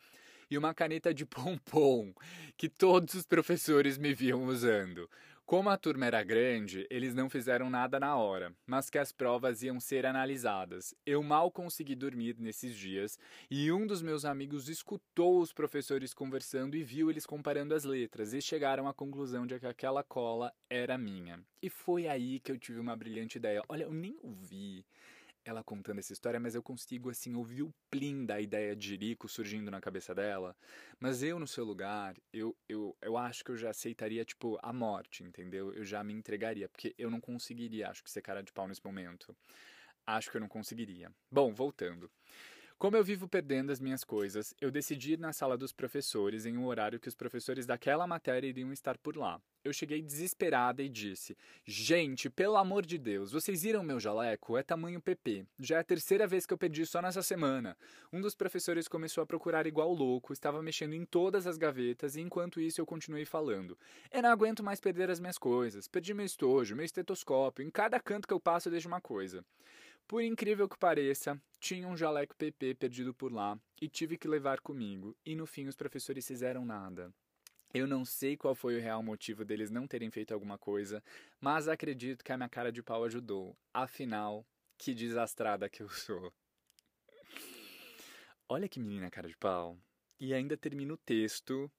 [0.50, 2.14] e uma caneta de pompom
[2.56, 5.10] que todos os professores me viam usando.
[5.50, 9.64] Como a turma era grande, eles não fizeram nada na hora, mas que as provas
[9.64, 10.94] iam ser analisadas.
[11.04, 13.18] Eu mal consegui dormir nesses dias
[13.50, 18.32] e um dos meus amigos escutou os professores conversando e viu eles comparando as letras
[18.32, 21.40] e chegaram à conclusão de que aquela cola era minha.
[21.60, 23.60] E foi aí que eu tive uma brilhante ideia.
[23.68, 24.84] Olha, eu nem ouvi
[25.44, 29.28] ela contando essa história, mas eu consigo, assim, ouvir o plim da ideia de Rico
[29.28, 30.56] surgindo na cabeça dela.
[30.98, 34.72] Mas eu, no seu lugar, eu, eu, eu acho que eu já aceitaria, tipo, a
[34.72, 35.72] morte, entendeu?
[35.72, 38.84] Eu já me entregaria, porque eu não conseguiria, acho que, ser cara de pau nesse
[38.84, 39.36] momento.
[40.06, 41.12] Acho que eu não conseguiria.
[41.30, 42.10] Bom, voltando.
[42.80, 46.56] Como eu vivo perdendo as minhas coisas, eu decidi ir na sala dos professores em
[46.56, 49.38] um horário que os professores daquela matéria iriam estar por lá.
[49.62, 54.56] Eu cheguei desesperada e disse: Gente, pelo amor de Deus, vocês viram meu jaleco?
[54.56, 55.44] É tamanho PP.
[55.58, 57.76] Já é a terceira vez que eu perdi só nessa semana.
[58.10, 62.22] Um dos professores começou a procurar igual louco, estava mexendo em todas as gavetas e
[62.22, 63.76] enquanto isso eu continuei falando.
[64.10, 65.86] Eu não aguento mais perder as minhas coisas.
[65.86, 67.62] Perdi meu estojo, meu estetoscópio.
[67.62, 69.44] Em cada canto que eu passo eu deixo uma coisa.
[70.10, 74.60] Por incrível que pareça, tinha um jaleco PP perdido por lá e tive que levar
[74.60, 77.14] comigo, e no fim os professores fizeram nada.
[77.72, 81.00] Eu não sei qual foi o real motivo deles não terem feito alguma coisa,
[81.40, 83.56] mas acredito que a minha cara de pau ajudou.
[83.72, 84.44] Afinal,
[84.76, 86.32] que desastrada que eu sou.
[88.48, 89.78] olha que menina cara de pau.
[90.18, 91.70] E ainda termina o texto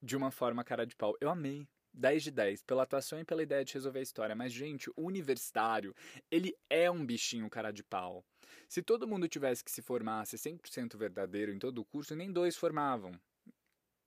[0.00, 1.16] de uma forma cara de pau.
[1.20, 1.66] Eu amei.
[1.94, 4.34] 10 de 10, pela atuação e pela ideia de resolver a história.
[4.34, 5.94] Mas, gente, o universitário,
[6.30, 8.24] ele é um bichinho cara de pau.
[8.68, 12.56] Se todo mundo tivesse que se formasse 100% verdadeiro em todo o curso, nem dois
[12.56, 13.12] formavam.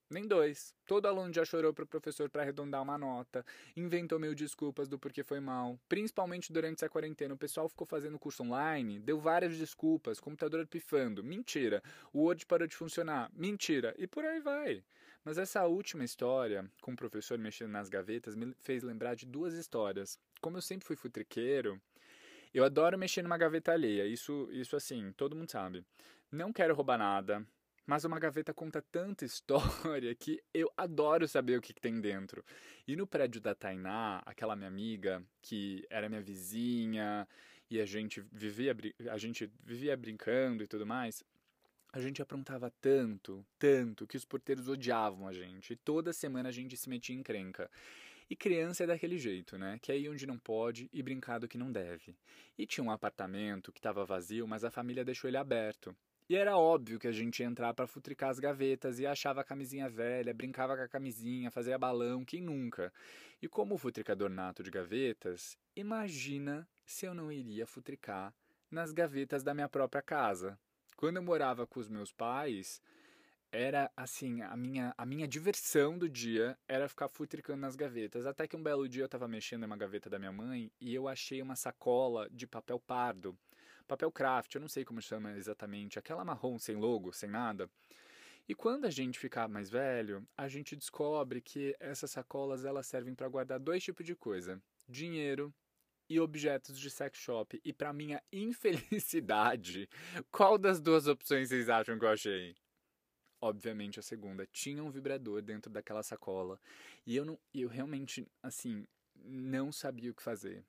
[0.10, 0.74] Nem dois.
[0.86, 3.46] Todo aluno já chorou pro professor para arredondar uma nota,
[3.76, 5.78] inventou mil desculpas do porquê foi mal.
[5.90, 11.22] Principalmente durante essa quarentena, o pessoal ficou fazendo curso online, deu várias desculpas, computador pifando,
[11.22, 11.84] mentira.
[12.14, 13.94] O Word parou de funcionar, mentira.
[13.98, 14.82] E por aí vai.
[15.28, 19.56] Mas essa última história, com o professor mexendo nas gavetas, me fez lembrar de duas
[19.56, 20.18] histórias.
[20.40, 21.82] Como eu sempre fui futriqueiro,
[22.54, 25.84] eu adoro mexer numa gaveta alheia, isso, isso assim, todo mundo sabe.
[26.32, 27.46] Não quero roubar nada,
[27.86, 32.42] mas uma gaveta conta tanta história que eu adoro saber o que, que, tem dentro.
[32.88, 37.28] E no prédio da Tainá, aquela minha amiga, que era minha vizinha,
[37.70, 38.74] e a gente vivia,
[39.12, 41.22] a gente vivia brincando e tudo mais,
[41.92, 45.74] a gente aprontava tanto, tanto, que os porteiros odiavam a gente.
[45.74, 47.70] E toda semana a gente se metia em crenca.
[48.30, 49.80] E criança é daquele jeito, né?
[49.82, 52.16] Que é ir onde não pode e brincar do que não deve.
[52.58, 55.96] E tinha um apartamento que estava vazio, mas a família deixou ele aberto.
[56.30, 59.46] E era óbvio que a gente ia entrar para futricar as gavetas e achava a
[59.46, 62.92] camisinha velha, brincava com a camisinha, fazia balão, quem nunca?
[63.42, 68.34] E como futricador nato de gavetas, imagina se eu não iria futricar
[68.70, 70.60] nas gavetas da minha própria casa.
[70.98, 72.82] Quando eu morava com os meus pais,
[73.50, 78.26] era assim, a minha, a minha diversão do dia era ficar futricando nas gavetas.
[78.26, 80.94] Até que um belo dia eu estava mexendo em uma gaveta da minha mãe e
[80.94, 83.38] eu achei uma sacola de papel pardo
[83.88, 87.70] papel craft, eu não sei como chama exatamente, aquela marrom sem logo, sem nada.
[88.48, 93.16] E quando a gente ficar mais velho, a gente descobre que essas sacolas elas servem
[93.16, 95.54] para guardar dois tipos de coisa: dinheiro
[96.10, 97.60] e objetos de sex shop.
[97.64, 99.90] E para minha infelicidade,
[100.32, 102.56] qual das duas opções vocês acham que eu achei?
[103.40, 104.48] Obviamente a segunda.
[104.48, 106.60] Tinha um vibrador dentro daquela sacola
[107.06, 110.64] e eu não, eu realmente assim não sabia o que fazer.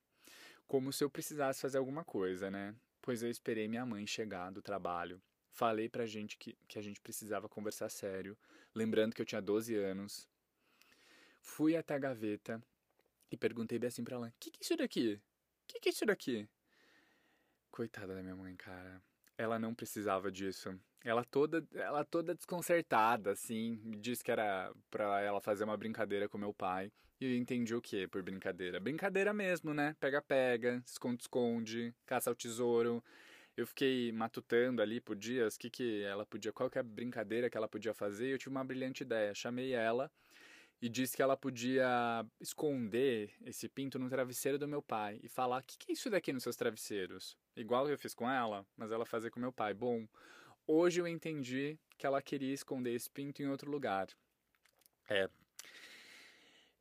[0.67, 2.75] Como se eu precisasse fazer alguma coisa, né?
[3.09, 5.19] pois eu esperei minha mãe chegar do trabalho.
[5.51, 8.37] Falei pra gente que, que a gente precisava conversar sério,
[8.75, 10.29] lembrando que eu tinha 12 anos.
[11.41, 12.63] Fui até a gaveta
[13.31, 15.19] e perguntei bem assim pra ela: que que é isso daqui?
[15.69, 16.49] Que que é isso daqui?
[17.71, 19.01] Coitada da minha mãe, cara.
[19.37, 20.75] Ela não precisava disso.
[21.05, 26.37] Ela toda, ela toda desconcertada, assim, disse que era pra ela fazer uma brincadeira com
[26.37, 26.91] meu pai.
[27.21, 28.81] E eu entendi o que por brincadeira?
[28.81, 29.95] Brincadeira mesmo, né?
[30.01, 33.03] Pega-pega, esconde-esconde, caça ao tesouro.
[33.57, 37.51] Eu fiquei matutando ali por dias que que ela podia, qual que é a brincadeira
[37.51, 38.29] que ela podia fazer.
[38.29, 39.35] E eu tive uma brilhante ideia.
[39.35, 40.11] Chamei ela
[40.81, 45.61] e disse que ela podia esconder esse pinto no travesseiro do meu pai e falar:
[45.61, 48.91] "O que, que é isso daqui nos seus travesseiros?" Igual eu fiz com ela, mas
[48.91, 49.75] ela fazia com meu pai.
[49.75, 50.07] Bom,
[50.67, 54.09] hoje eu entendi que ela queria esconder esse pinto em outro lugar.
[55.09, 55.29] É,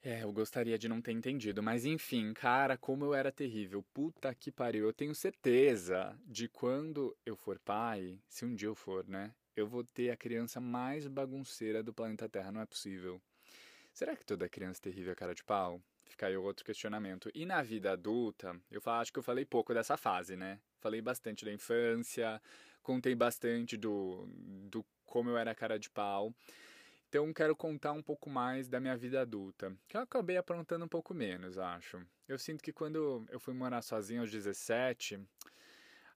[0.10, 3.83] é, eu gostaria de não ter entendido, mas enfim, cara, como eu era terrível.
[3.93, 4.86] Puta que pariu.
[4.86, 9.33] Eu tenho certeza de quando eu for pai, se um dia eu for, né?
[9.55, 13.21] Eu vou ter a criança mais bagunceira do planeta Terra, não é possível.
[13.97, 15.81] Será que toda criança terrível é cara de pau?
[16.05, 17.31] Fica aí outro questionamento.
[17.33, 20.60] E na vida adulta, eu acho que eu falei pouco dessa fase, né?
[20.79, 22.39] Falei bastante da infância,
[22.83, 24.29] contei bastante do,
[24.69, 26.31] do como eu era cara de pau.
[27.10, 30.88] Então quero contar um pouco mais da minha vida adulta, que eu acabei aprontando um
[30.88, 31.99] pouco menos, acho.
[32.27, 35.19] Eu sinto que quando eu fui morar sozinho aos 17,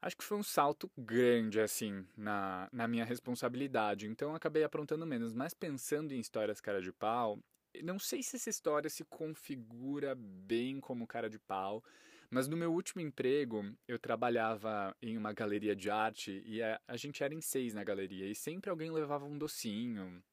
[0.04, 4.06] acho que foi um salto grande, assim, na, na minha responsabilidade.
[4.06, 5.34] Então acabei aprontando menos.
[5.34, 7.40] Mas pensando em histórias cara de pau,
[7.84, 11.84] não sei se essa história se configura bem como cara de pau,
[12.30, 16.96] mas no meu último emprego, eu trabalhava em uma galeria de arte e a, a
[16.96, 20.24] gente era em seis na galeria e sempre alguém levava um docinho,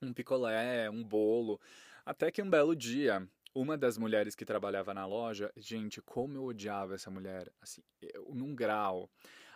[0.00, 1.60] um picolé, um bolo.
[2.06, 6.44] Até que um belo dia, uma das mulheres que trabalhava na loja, gente, como eu
[6.44, 9.10] odiava essa mulher, assim, eu, num grau.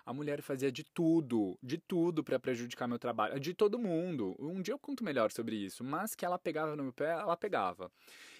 [0.06, 4.36] A mulher fazia de tudo, de tudo para prejudicar meu trabalho, de todo mundo.
[4.38, 7.36] Um dia eu conto melhor sobre isso, mas que ela pegava no meu pé, ela
[7.36, 7.90] pegava.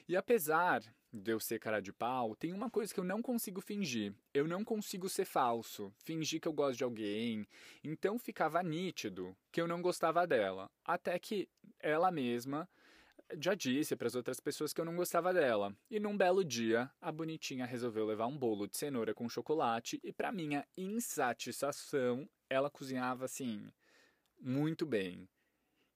[0.09, 0.81] E apesar
[1.13, 4.15] de eu ser cara de pau, tem uma coisa que eu não consigo fingir.
[4.33, 7.45] Eu não consigo ser falso, fingir que eu gosto de alguém.
[7.83, 10.71] Então ficava nítido que eu não gostava dela.
[10.85, 11.49] Até que
[11.81, 12.69] ela mesma
[13.39, 15.75] já disse para as outras pessoas que eu não gostava dela.
[15.91, 20.13] E num belo dia, a bonitinha resolveu levar um bolo de cenoura com chocolate e
[20.13, 23.69] para minha insatisfação, ela cozinhava assim
[24.41, 25.29] muito bem.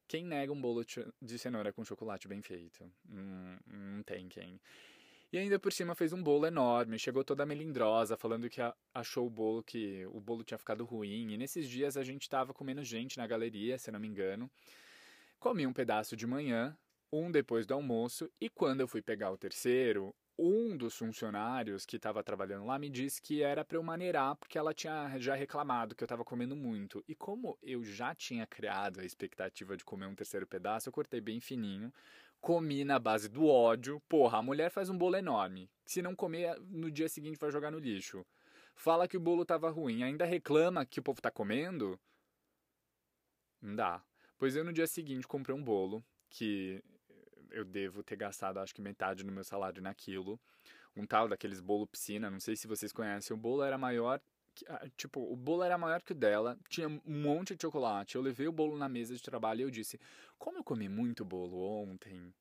[0.08, 0.84] Quem nega um bolo
[1.22, 2.84] de cenoura com chocolate bem feito?
[3.08, 4.60] Hum, não tem quem.
[5.32, 8.60] E ainda por cima fez um bolo enorme, chegou toda melindrosa, falando que
[8.92, 11.30] achou o bolo que o bolo tinha ficado ruim.
[11.32, 14.50] E nesses dias a gente estava com menos gente na galeria, se não me engano.
[15.38, 16.76] Comi um pedaço de manhã,
[17.12, 21.96] um depois do almoço, e quando eu fui pegar o terceiro, um dos funcionários que
[21.96, 25.94] estava trabalhando lá me disse que era para eu maneirar porque ela tinha já reclamado
[25.94, 27.04] que eu estava comendo muito.
[27.06, 31.20] E como eu já tinha criado a expectativa de comer um terceiro pedaço, eu cortei
[31.20, 31.92] bem fininho,
[32.40, 34.00] comi na base do ódio.
[34.08, 35.70] Porra, a mulher faz um bolo enorme.
[35.84, 38.24] Se não comer, no dia seguinte vai jogar no lixo.
[38.74, 42.00] Fala que o bolo tava ruim, ainda reclama que o povo tá comendo?
[43.60, 44.02] Não dá.
[44.38, 46.82] Pois eu no dia seguinte comprei um bolo que
[47.52, 50.40] eu devo ter gastado acho que metade do meu salário naquilo.
[50.96, 53.34] Um tal daqueles bolo piscina, não sei se vocês conhecem.
[53.34, 54.20] O bolo era maior
[54.68, 58.16] ah, tipo, o bolo era maior que o dela, tinha um monte de chocolate.
[58.16, 59.98] Eu levei o bolo na mesa de trabalho e eu disse:
[60.38, 62.32] Como eu comi muito bolo ontem,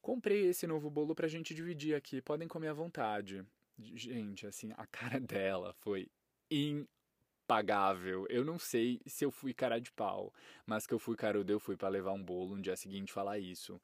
[0.00, 3.44] comprei esse novo bolo pra gente dividir aqui, podem comer à vontade.
[3.78, 6.08] Gente, assim, a cara dela foi
[6.50, 8.26] impagável.
[8.28, 10.32] Eu não sei se eu fui cara de pau,
[10.66, 13.38] mas que eu fui carudo, eu fui para levar um bolo no dia seguinte falar
[13.38, 13.80] isso.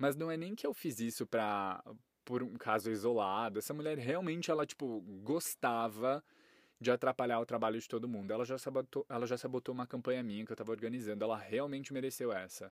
[0.00, 1.84] Mas não é nem que eu fiz isso pra,
[2.24, 3.58] por um caso isolado.
[3.58, 6.24] Essa mulher realmente, ela, tipo, gostava
[6.80, 8.32] de atrapalhar o trabalho de todo mundo.
[8.32, 11.22] Ela já sabotou, ela já sabotou uma campanha minha que eu estava organizando.
[11.22, 12.72] Ela realmente mereceu essa.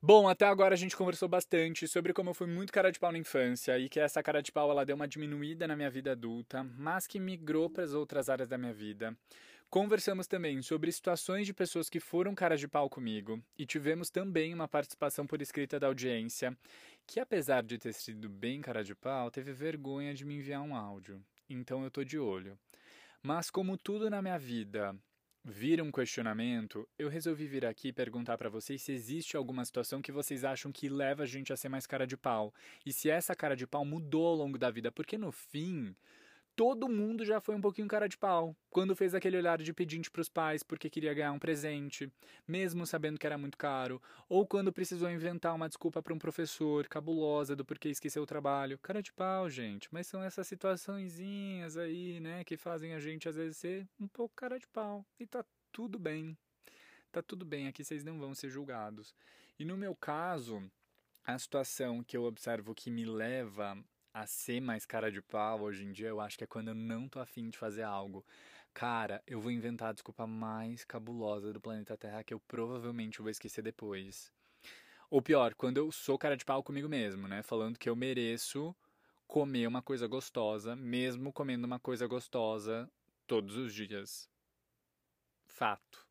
[0.00, 3.12] Bom, até agora a gente conversou bastante sobre como eu fui muito cara de pau
[3.12, 6.12] na infância e que essa cara de pau ela deu uma diminuída na minha vida
[6.12, 9.14] adulta, mas que migrou para as outras áreas da minha vida.
[9.72, 14.52] Conversamos também sobre situações de pessoas que foram caras de pau comigo e tivemos também
[14.52, 16.54] uma participação por escrita da audiência,
[17.06, 20.76] que apesar de ter sido bem cara de pau, teve vergonha de me enviar um
[20.76, 22.58] áudio então eu tô de olho.
[23.22, 24.94] Mas como tudo na minha vida
[25.42, 30.12] vira um questionamento, eu resolvi vir aqui perguntar para vocês se existe alguma situação que
[30.12, 32.52] vocês acham que leva a gente a ser mais cara de pau.
[32.84, 35.94] E se essa cara de pau mudou ao longo da vida, porque no fim,
[36.54, 40.10] todo mundo já foi um pouquinho cara de pau quando fez aquele olhar de pedinte
[40.10, 42.12] para os pais porque queria ganhar um presente,
[42.46, 46.86] mesmo sabendo que era muito caro, ou quando precisou inventar uma desculpa para um professor
[46.88, 48.78] cabulosa do porquê esqueceu o trabalho.
[48.78, 53.36] Cara de pau, gente, mas são essas situaçõezinhas aí, né, que fazem a gente às
[53.36, 55.04] vezes ser um pouco cara de pau.
[55.18, 56.36] E tá tudo bem.
[57.10, 59.14] Tá tudo bem, aqui vocês não vão ser julgados.
[59.58, 60.62] E no meu caso,
[61.24, 63.76] a situação que eu observo que me leva
[64.12, 66.74] a ser mais cara de pau hoje em dia, eu acho que é quando eu
[66.74, 68.24] não tô afim de fazer algo.
[68.74, 73.30] Cara, eu vou inventar a desculpa mais cabulosa do planeta Terra que eu provavelmente vou
[73.30, 74.32] esquecer depois.
[75.10, 77.42] Ou pior, quando eu sou cara de pau comigo mesmo, né?
[77.42, 78.74] Falando que eu mereço
[79.26, 82.90] comer uma coisa gostosa, mesmo comendo uma coisa gostosa
[83.26, 84.28] todos os dias.
[85.44, 86.06] Fato.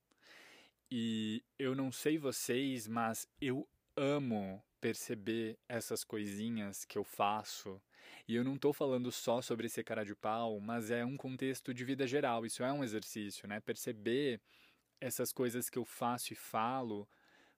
[0.89, 7.81] E eu não sei vocês, mas eu amo perceber essas coisinhas que eu faço
[8.27, 11.73] e eu não estou falando só sobre ser cara de pau, mas é um contexto
[11.73, 12.45] de vida geral.
[12.45, 13.59] Isso é um exercício, né?
[13.59, 14.39] Perceber
[14.99, 17.07] essas coisas que eu faço e falo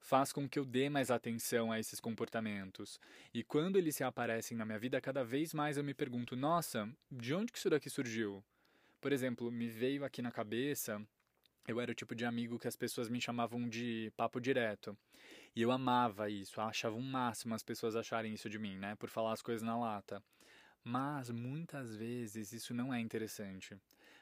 [0.04, 3.00] faz com que eu dê mais atenção a esses comportamentos.
[3.34, 6.90] E quando eles se aparecem na minha vida, cada vez mais eu me pergunto: nossa,
[7.10, 8.44] de onde que isso daqui surgiu?
[9.00, 11.02] Por exemplo, me veio aqui na cabeça,
[11.68, 14.98] eu era o tipo de amigo que as pessoas me chamavam de papo direto.
[15.56, 18.96] E eu amava isso, achava um máximo as pessoas acharem isso de mim, né?
[18.96, 20.22] Por falar as coisas na lata.
[20.84, 23.78] Mas muitas vezes isso não é interessante.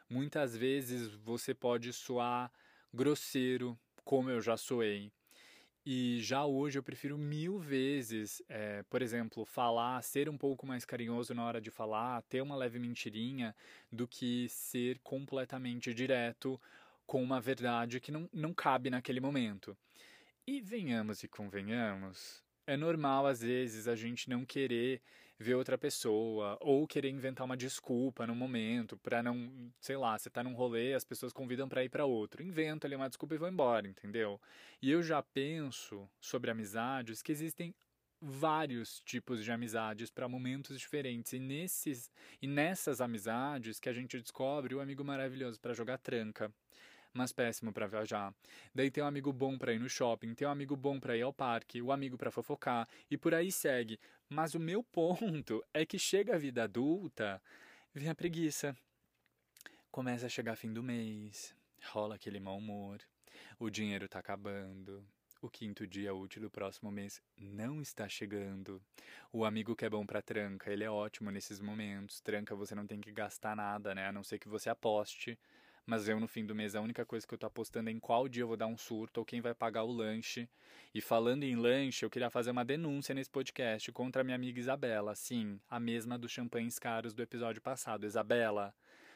[0.09, 2.51] Muitas vezes você pode soar
[2.93, 5.11] grosseiro, como eu já soei.
[5.85, 10.85] E já hoje eu prefiro mil vezes, é, por exemplo, falar, ser um pouco mais
[10.85, 13.55] carinhoso na hora de falar, ter uma leve mentirinha,
[13.91, 16.61] do que ser completamente direto
[17.07, 19.75] com uma verdade que não, não cabe naquele momento.
[20.47, 25.01] E venhamos e convenhamos, é normal às vezes a gente não querer
[25.37, 30.29] ver outra pessoa ou querer inventar uma desculpa no momento para não, sei lá, você
[30.29, 33.37] tá num rolê, as pessoas convidam para ir para outro, inventa ali uma desculpa e
[33.37, 34.39] vão embora, entendeu?
[34.81, 37.73] E eu já penso sobre amizades que existem
[38.19, 41.33] vários tipos de amizades para momentos diferentes.
[41.33, 46.53] E nesses e nessas amizades que a gente descobre o amigo maravilhoso para jogar tranca
[47.13, 48.33] mas péssimo para viajar.
[48.73, 51.21] Daí tem um amigo bom para ir no shopping, tem um amigo bom para ir
[51.21, 53.99] ao parque, o amigo para fofocar e por aí segue.
[54.29, 57.41] Mas o meu ponto é que chega a vida adulta,
[57.93, 58.75] vem a preguiça.
[59.91, 61.53] Começa a chegar fim do mês,
[61.91, 63.01] rola aquele mau humor,
[63.59, 65.05] o dinheiro tá acabando,
[65.41, 68.81] o quinto dia útil do próximo mês não está chegando.
[69.33, 72.21] O amigo que é bom para tranca, ele é ótimo nesses momentos.
[72.21, 74.07] Tranca você não tem que gastar nada, né?
[74.07, 75.37] A não ser que você aposte
[75.85, 77.99] mas eu no fim do mês a única coisa que eu tô apostando é em
[77.99, 80.47] qual dia eu vou dar um surto ou quem vai pagar o lanche.
[80.93, 84.59] E falando em lanche, eu queria fazer uma denúncia nesse podcast contra a minha amiga
[84.59, 88.05] Isabela, sim, a mesma dos champanhes caros do episódio passado.
[88.05, 88.73] Isabela,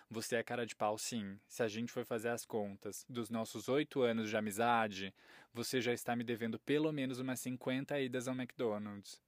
[0.09, 1.39] você é cara de pau, sim.
[1.47, 5.13] Se a gente for fazer as contas dos nossos oito anos de amizade,
[5.53, 9.21] você já está me devendo pelo menos umas 50 idas ao McDonald's.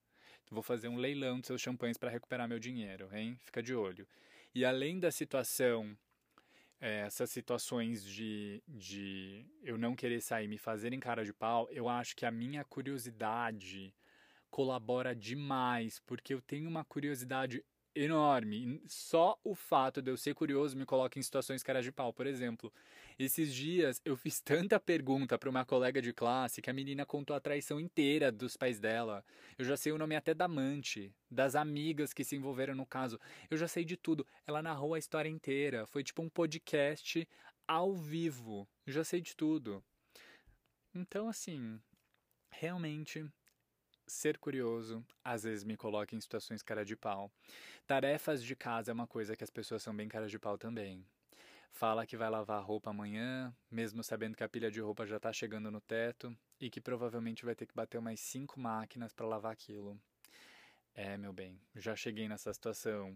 [0.50, 3.38] Vou fazer um leilão dos seus champanhes para recuperar meu dinheiro, hein?
[3.44, 4.08] Fica de olho.
[4.56, 5.98] E além da situação,
[6.80, 11.90] é, essas situações de, de eu não querer sair, me fazerem cara de pau, eu
[11.90, 13.94] acho que a minha curiosidade
[14.50, 17.64] colabora demais, porque eu tenho uma curiosidade
[17.98, 18.82] enorme.
[18.88, 22.14] Só o fato de eu ser curioso me coloca em situações caras de pau.
[22.14, 22.72] Por exemplo,
[23.18, 27.36] esses dias eu fiz tanta pergunta para uma colega de classe que a menina contou
[27.36, 29.24] a traição inteira dos pais dela.
[29.58, 33.20] Eu já sei o nome até da amante, das amigas que se envolveram no caso.
[33.50, 34.26] Eu já sei de tudo.
[34.46, 35.86] Ela narrou a história inteira.
[35.88, 37.28] Foi tipo um podcast
[37.68, 38.68] ao vivo.
[38.86, 39.84] Eu já sei de tudo.
[40.94, 41.80] Então, assim,
[42.50, 43.26] realmente
[44.08, 47.32] ser curioso às vezes me coloca em situações cara de pau.
[47.86, 51.06] Tarefas de casa é uma coisa que as pessoas são bem cara de pau também.
[51.72, 55.32] Fala que vai lavar roupa amanhã, mesmo sabendo que a pilha de roupa já está
[55.32, 59.52] chegando no teto e que provavelmente vai ter que bater umas cinco máquinas para lavar
[59.52, 60.00] aquilo.
[60.96, 63.16] É, meu bem, já cheguei nessa situação.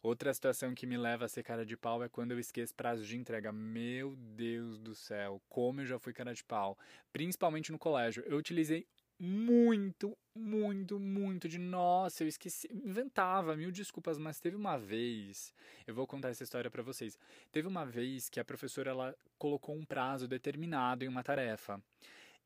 [0.00, 3.04] Outra situação que me leva a ser cara de pau é quando eu esqueço prazo
[3.04, 3.50] de entrega.
[3.50, 6.78] Meu Deus do céu, como eu já fui cara de pau.
[7.12, 8.22] Principalmente no colégio.
[8.26, 8.86] Eu utilizei
[9.18, 15.52] muito, muito, muito de nossa, eu esqueci, inventava, mil desculpas, mas teve uma vez,
[15.86, 17.18] eu vou contar essa história para vocês.
[17.50, 21.82] Teve uma vez que a professora ela colocou um prazo determinado em uma tarefa.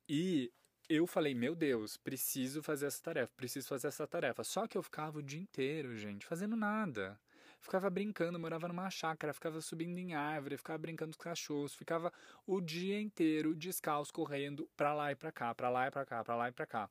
[0.09, 0.51] E
[0.89, 4.43] eu falei, meu Deus, preciso fazer essa tarefa, preciso fazer essa tarefa.
[4.43, 7.19] Só que eu ficava o dia inteiro, gente, fazendo nada
[7.63, 12.13] ficava brincando, morava numa chácara, ficava subindo em árvore, ficava brincando com os cachorros, ficava
[12.47, 16.25] o dia inteiro descalço correndo para lá e para cá, para lá e para cá,
[16.25, 16.91] para lá e para cá.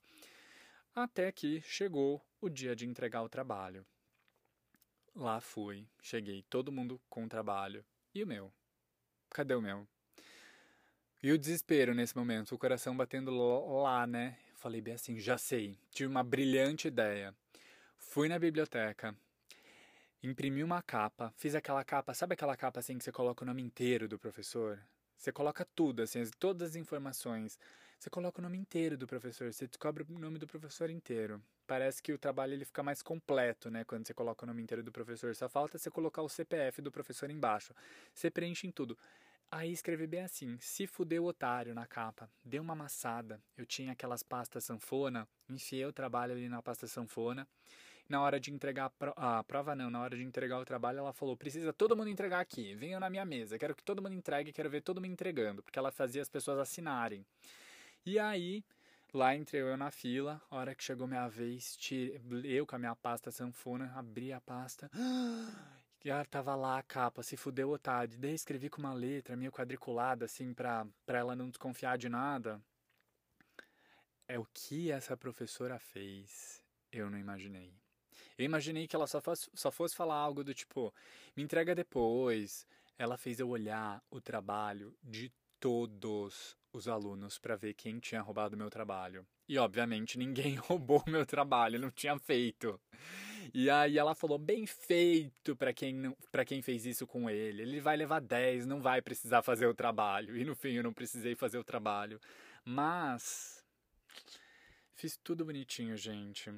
[0.96, 3.86] Até que chegou o dia de entregar o trabalho.
[5.14, 7.86] Lá fui, cheguei, todo mundo com o trabalho.
[8.16, 8.52] E o meu?
[9.30, 9.88] Cadê o meu?
[11.22, 13.32] E o desespero nesse momento, o coração batendo
[13.82, 14.38] lá, né?
[14.56, 17.36] Falei bem assim, já sei, tive uma brilhante ideia.
[17.98, 19.16] Fui na biblioteca,
[20.24, 23.62] imprimi uma capa, fiz aquela capa, sabe aquela capa assim que você coloca o nome
[23.62, 24.80] inteiro do professor?
[25.18, 27.60] Você coloca tudo, assim, todas as informações.
[28.00, 31.40] Você coloca o nome inteiro do professor, você descobre o nome do professor inteiro.
[31.68, 34.84] Parece que o trabalho ele fica mais completo, né, quando você coloca o nome inteiro
[34.84, 35.36] do professor.
[35.36, 37.74] Só falta você colocar o CPF do professor embaixo.
[38.14, 38.98] Você preenche em tudo.
[39.52, 43.40] Aí escrevi bem assim: se fudeu otário na capa, deu uma amassada.
[43.56, 47.48] Eu tinha aquelas pastas sanfona, enfiei o trabalho ali na pasta sanfona
[48.12, 49.14] na hora de entregar a, pro...
[49.16, 52.40] a prova, não, na hora de entregar o trabalho, ela falou: precisa todo mundo entregar
[52.42, 55.64] aqui, venham na minha mesa, quero que todo mundo entregue, quero ver todo mundo entregando,
[55.64, 57.26] porque ela fazia as pessoas assinarem.
[58.06, 58.64] E aí,
[59.14, 61.78] lá entrei eu na fila, a hora que chegou minha vez,
[62.44, 64.92] eu com a minha pasta sanfona, abri a pasta.
[66.04, 68.18] E ela tava lá a capa, se fudeu otário.
[68.18, 72.60] Daí escrevi com uma letra meio quadriculada, assim, pra, pra ela não desconfiar de nada.
[74.28, 77.72] É o que essa professora fez, eu não imaginei.
[78.42, 80.94] Eu imaginei que ela só fosse, só fosse falar algo do tipo,
[81.36, 82.66] me entrega depois.
[82.98, 88.58] Ela fez eu olhar o trabalho de todos os alunos para ver quem tinha roubado
[88.58, 89.26] meu trabalho.
[89.48, 92.80] E obviamente ninguém roubou meu trabalho, não tinha feito.
[93.54, 97.62] E aí ela falou: "Bem feito para quem para quem fez isso com ele.
[97.62, 100.36] Ele vai levar 10, não vai precisar fazer o trabalho".
[100.36, 102.20] E no fim eu não precisei fazer o trabalho.
[102.66, 103.64] Mas
[104.96, 106.52] fiz tudo bonitinho, gente.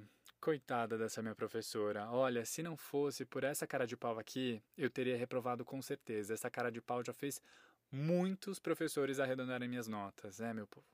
[0.44, 2.12] Coitada dessa minha professora.
[2.12, 6.34] Olha, se não fosse por essa cara de pau aqui, eu teria reprovado com certeza.
[6.34, 7.42] Essa cara de pau já fez
[7.90, 10.86] muitos professores arredondarem minhas notas, é, meu povo?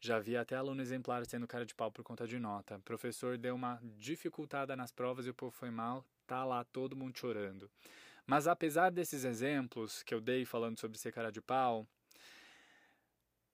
[0.00, 2.76] Já vi até aluno exemplar sendo cara de pau por conta de nota.
[2.76, 6.94] O professor deu uma dificultada nas provas e o povo foi mal, tá lá todo
[6.94, 7.68] mundo chorando.
[8.24, 11.84] Mas apesar desses exemplos que eu dei falando sobre ser cara de pau,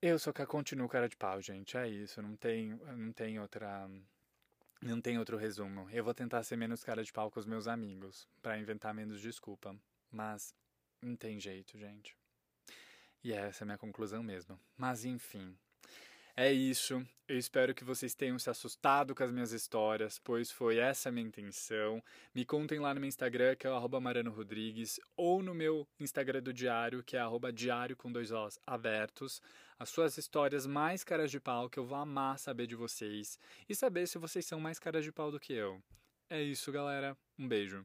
[0.03, 1.79] eu só continuo cara de pau, gente.
[1.79, 3.89] É isso, não tem, não tem outra
[4.81, 5.89] não tem outro resumo.
[5.91, 9.21] Eu vou tentar ser menos cara de pau com os meus amigos, para inventar menos
[9.21, 9.77] desculpa.
[10.11, 10.55] Mas
[11.03, 12.17] não tem jeito, gente.
[13.23, 14.59] E essa é a minha conclusão mesmo.
[14.77, 15.57] Mas enfim.
[16.41, 17.05] É isso.
[17.27, 21.13] Eu espero que vocês tenham se assustado com as minhas histórias, pois foi essa a
[21.13, 22.01] minha intenção.
[22.33, 26.41] Me contem lá no meu Instagram, que é o Marano Rodrigues, ou no meu Instagram
[26.41, 29.43] do Diário, que é diário com dois Os abertos,
[29.81, 33.37] as suas histórias mais caras de pau, que eu vou amar saber de vocês,
[33.69, 35.83] e saber se vocês são mais caras de pau do que eu.
[36.31, 37.17] É isso, galera.
[37.37, 37.85] Um beijo.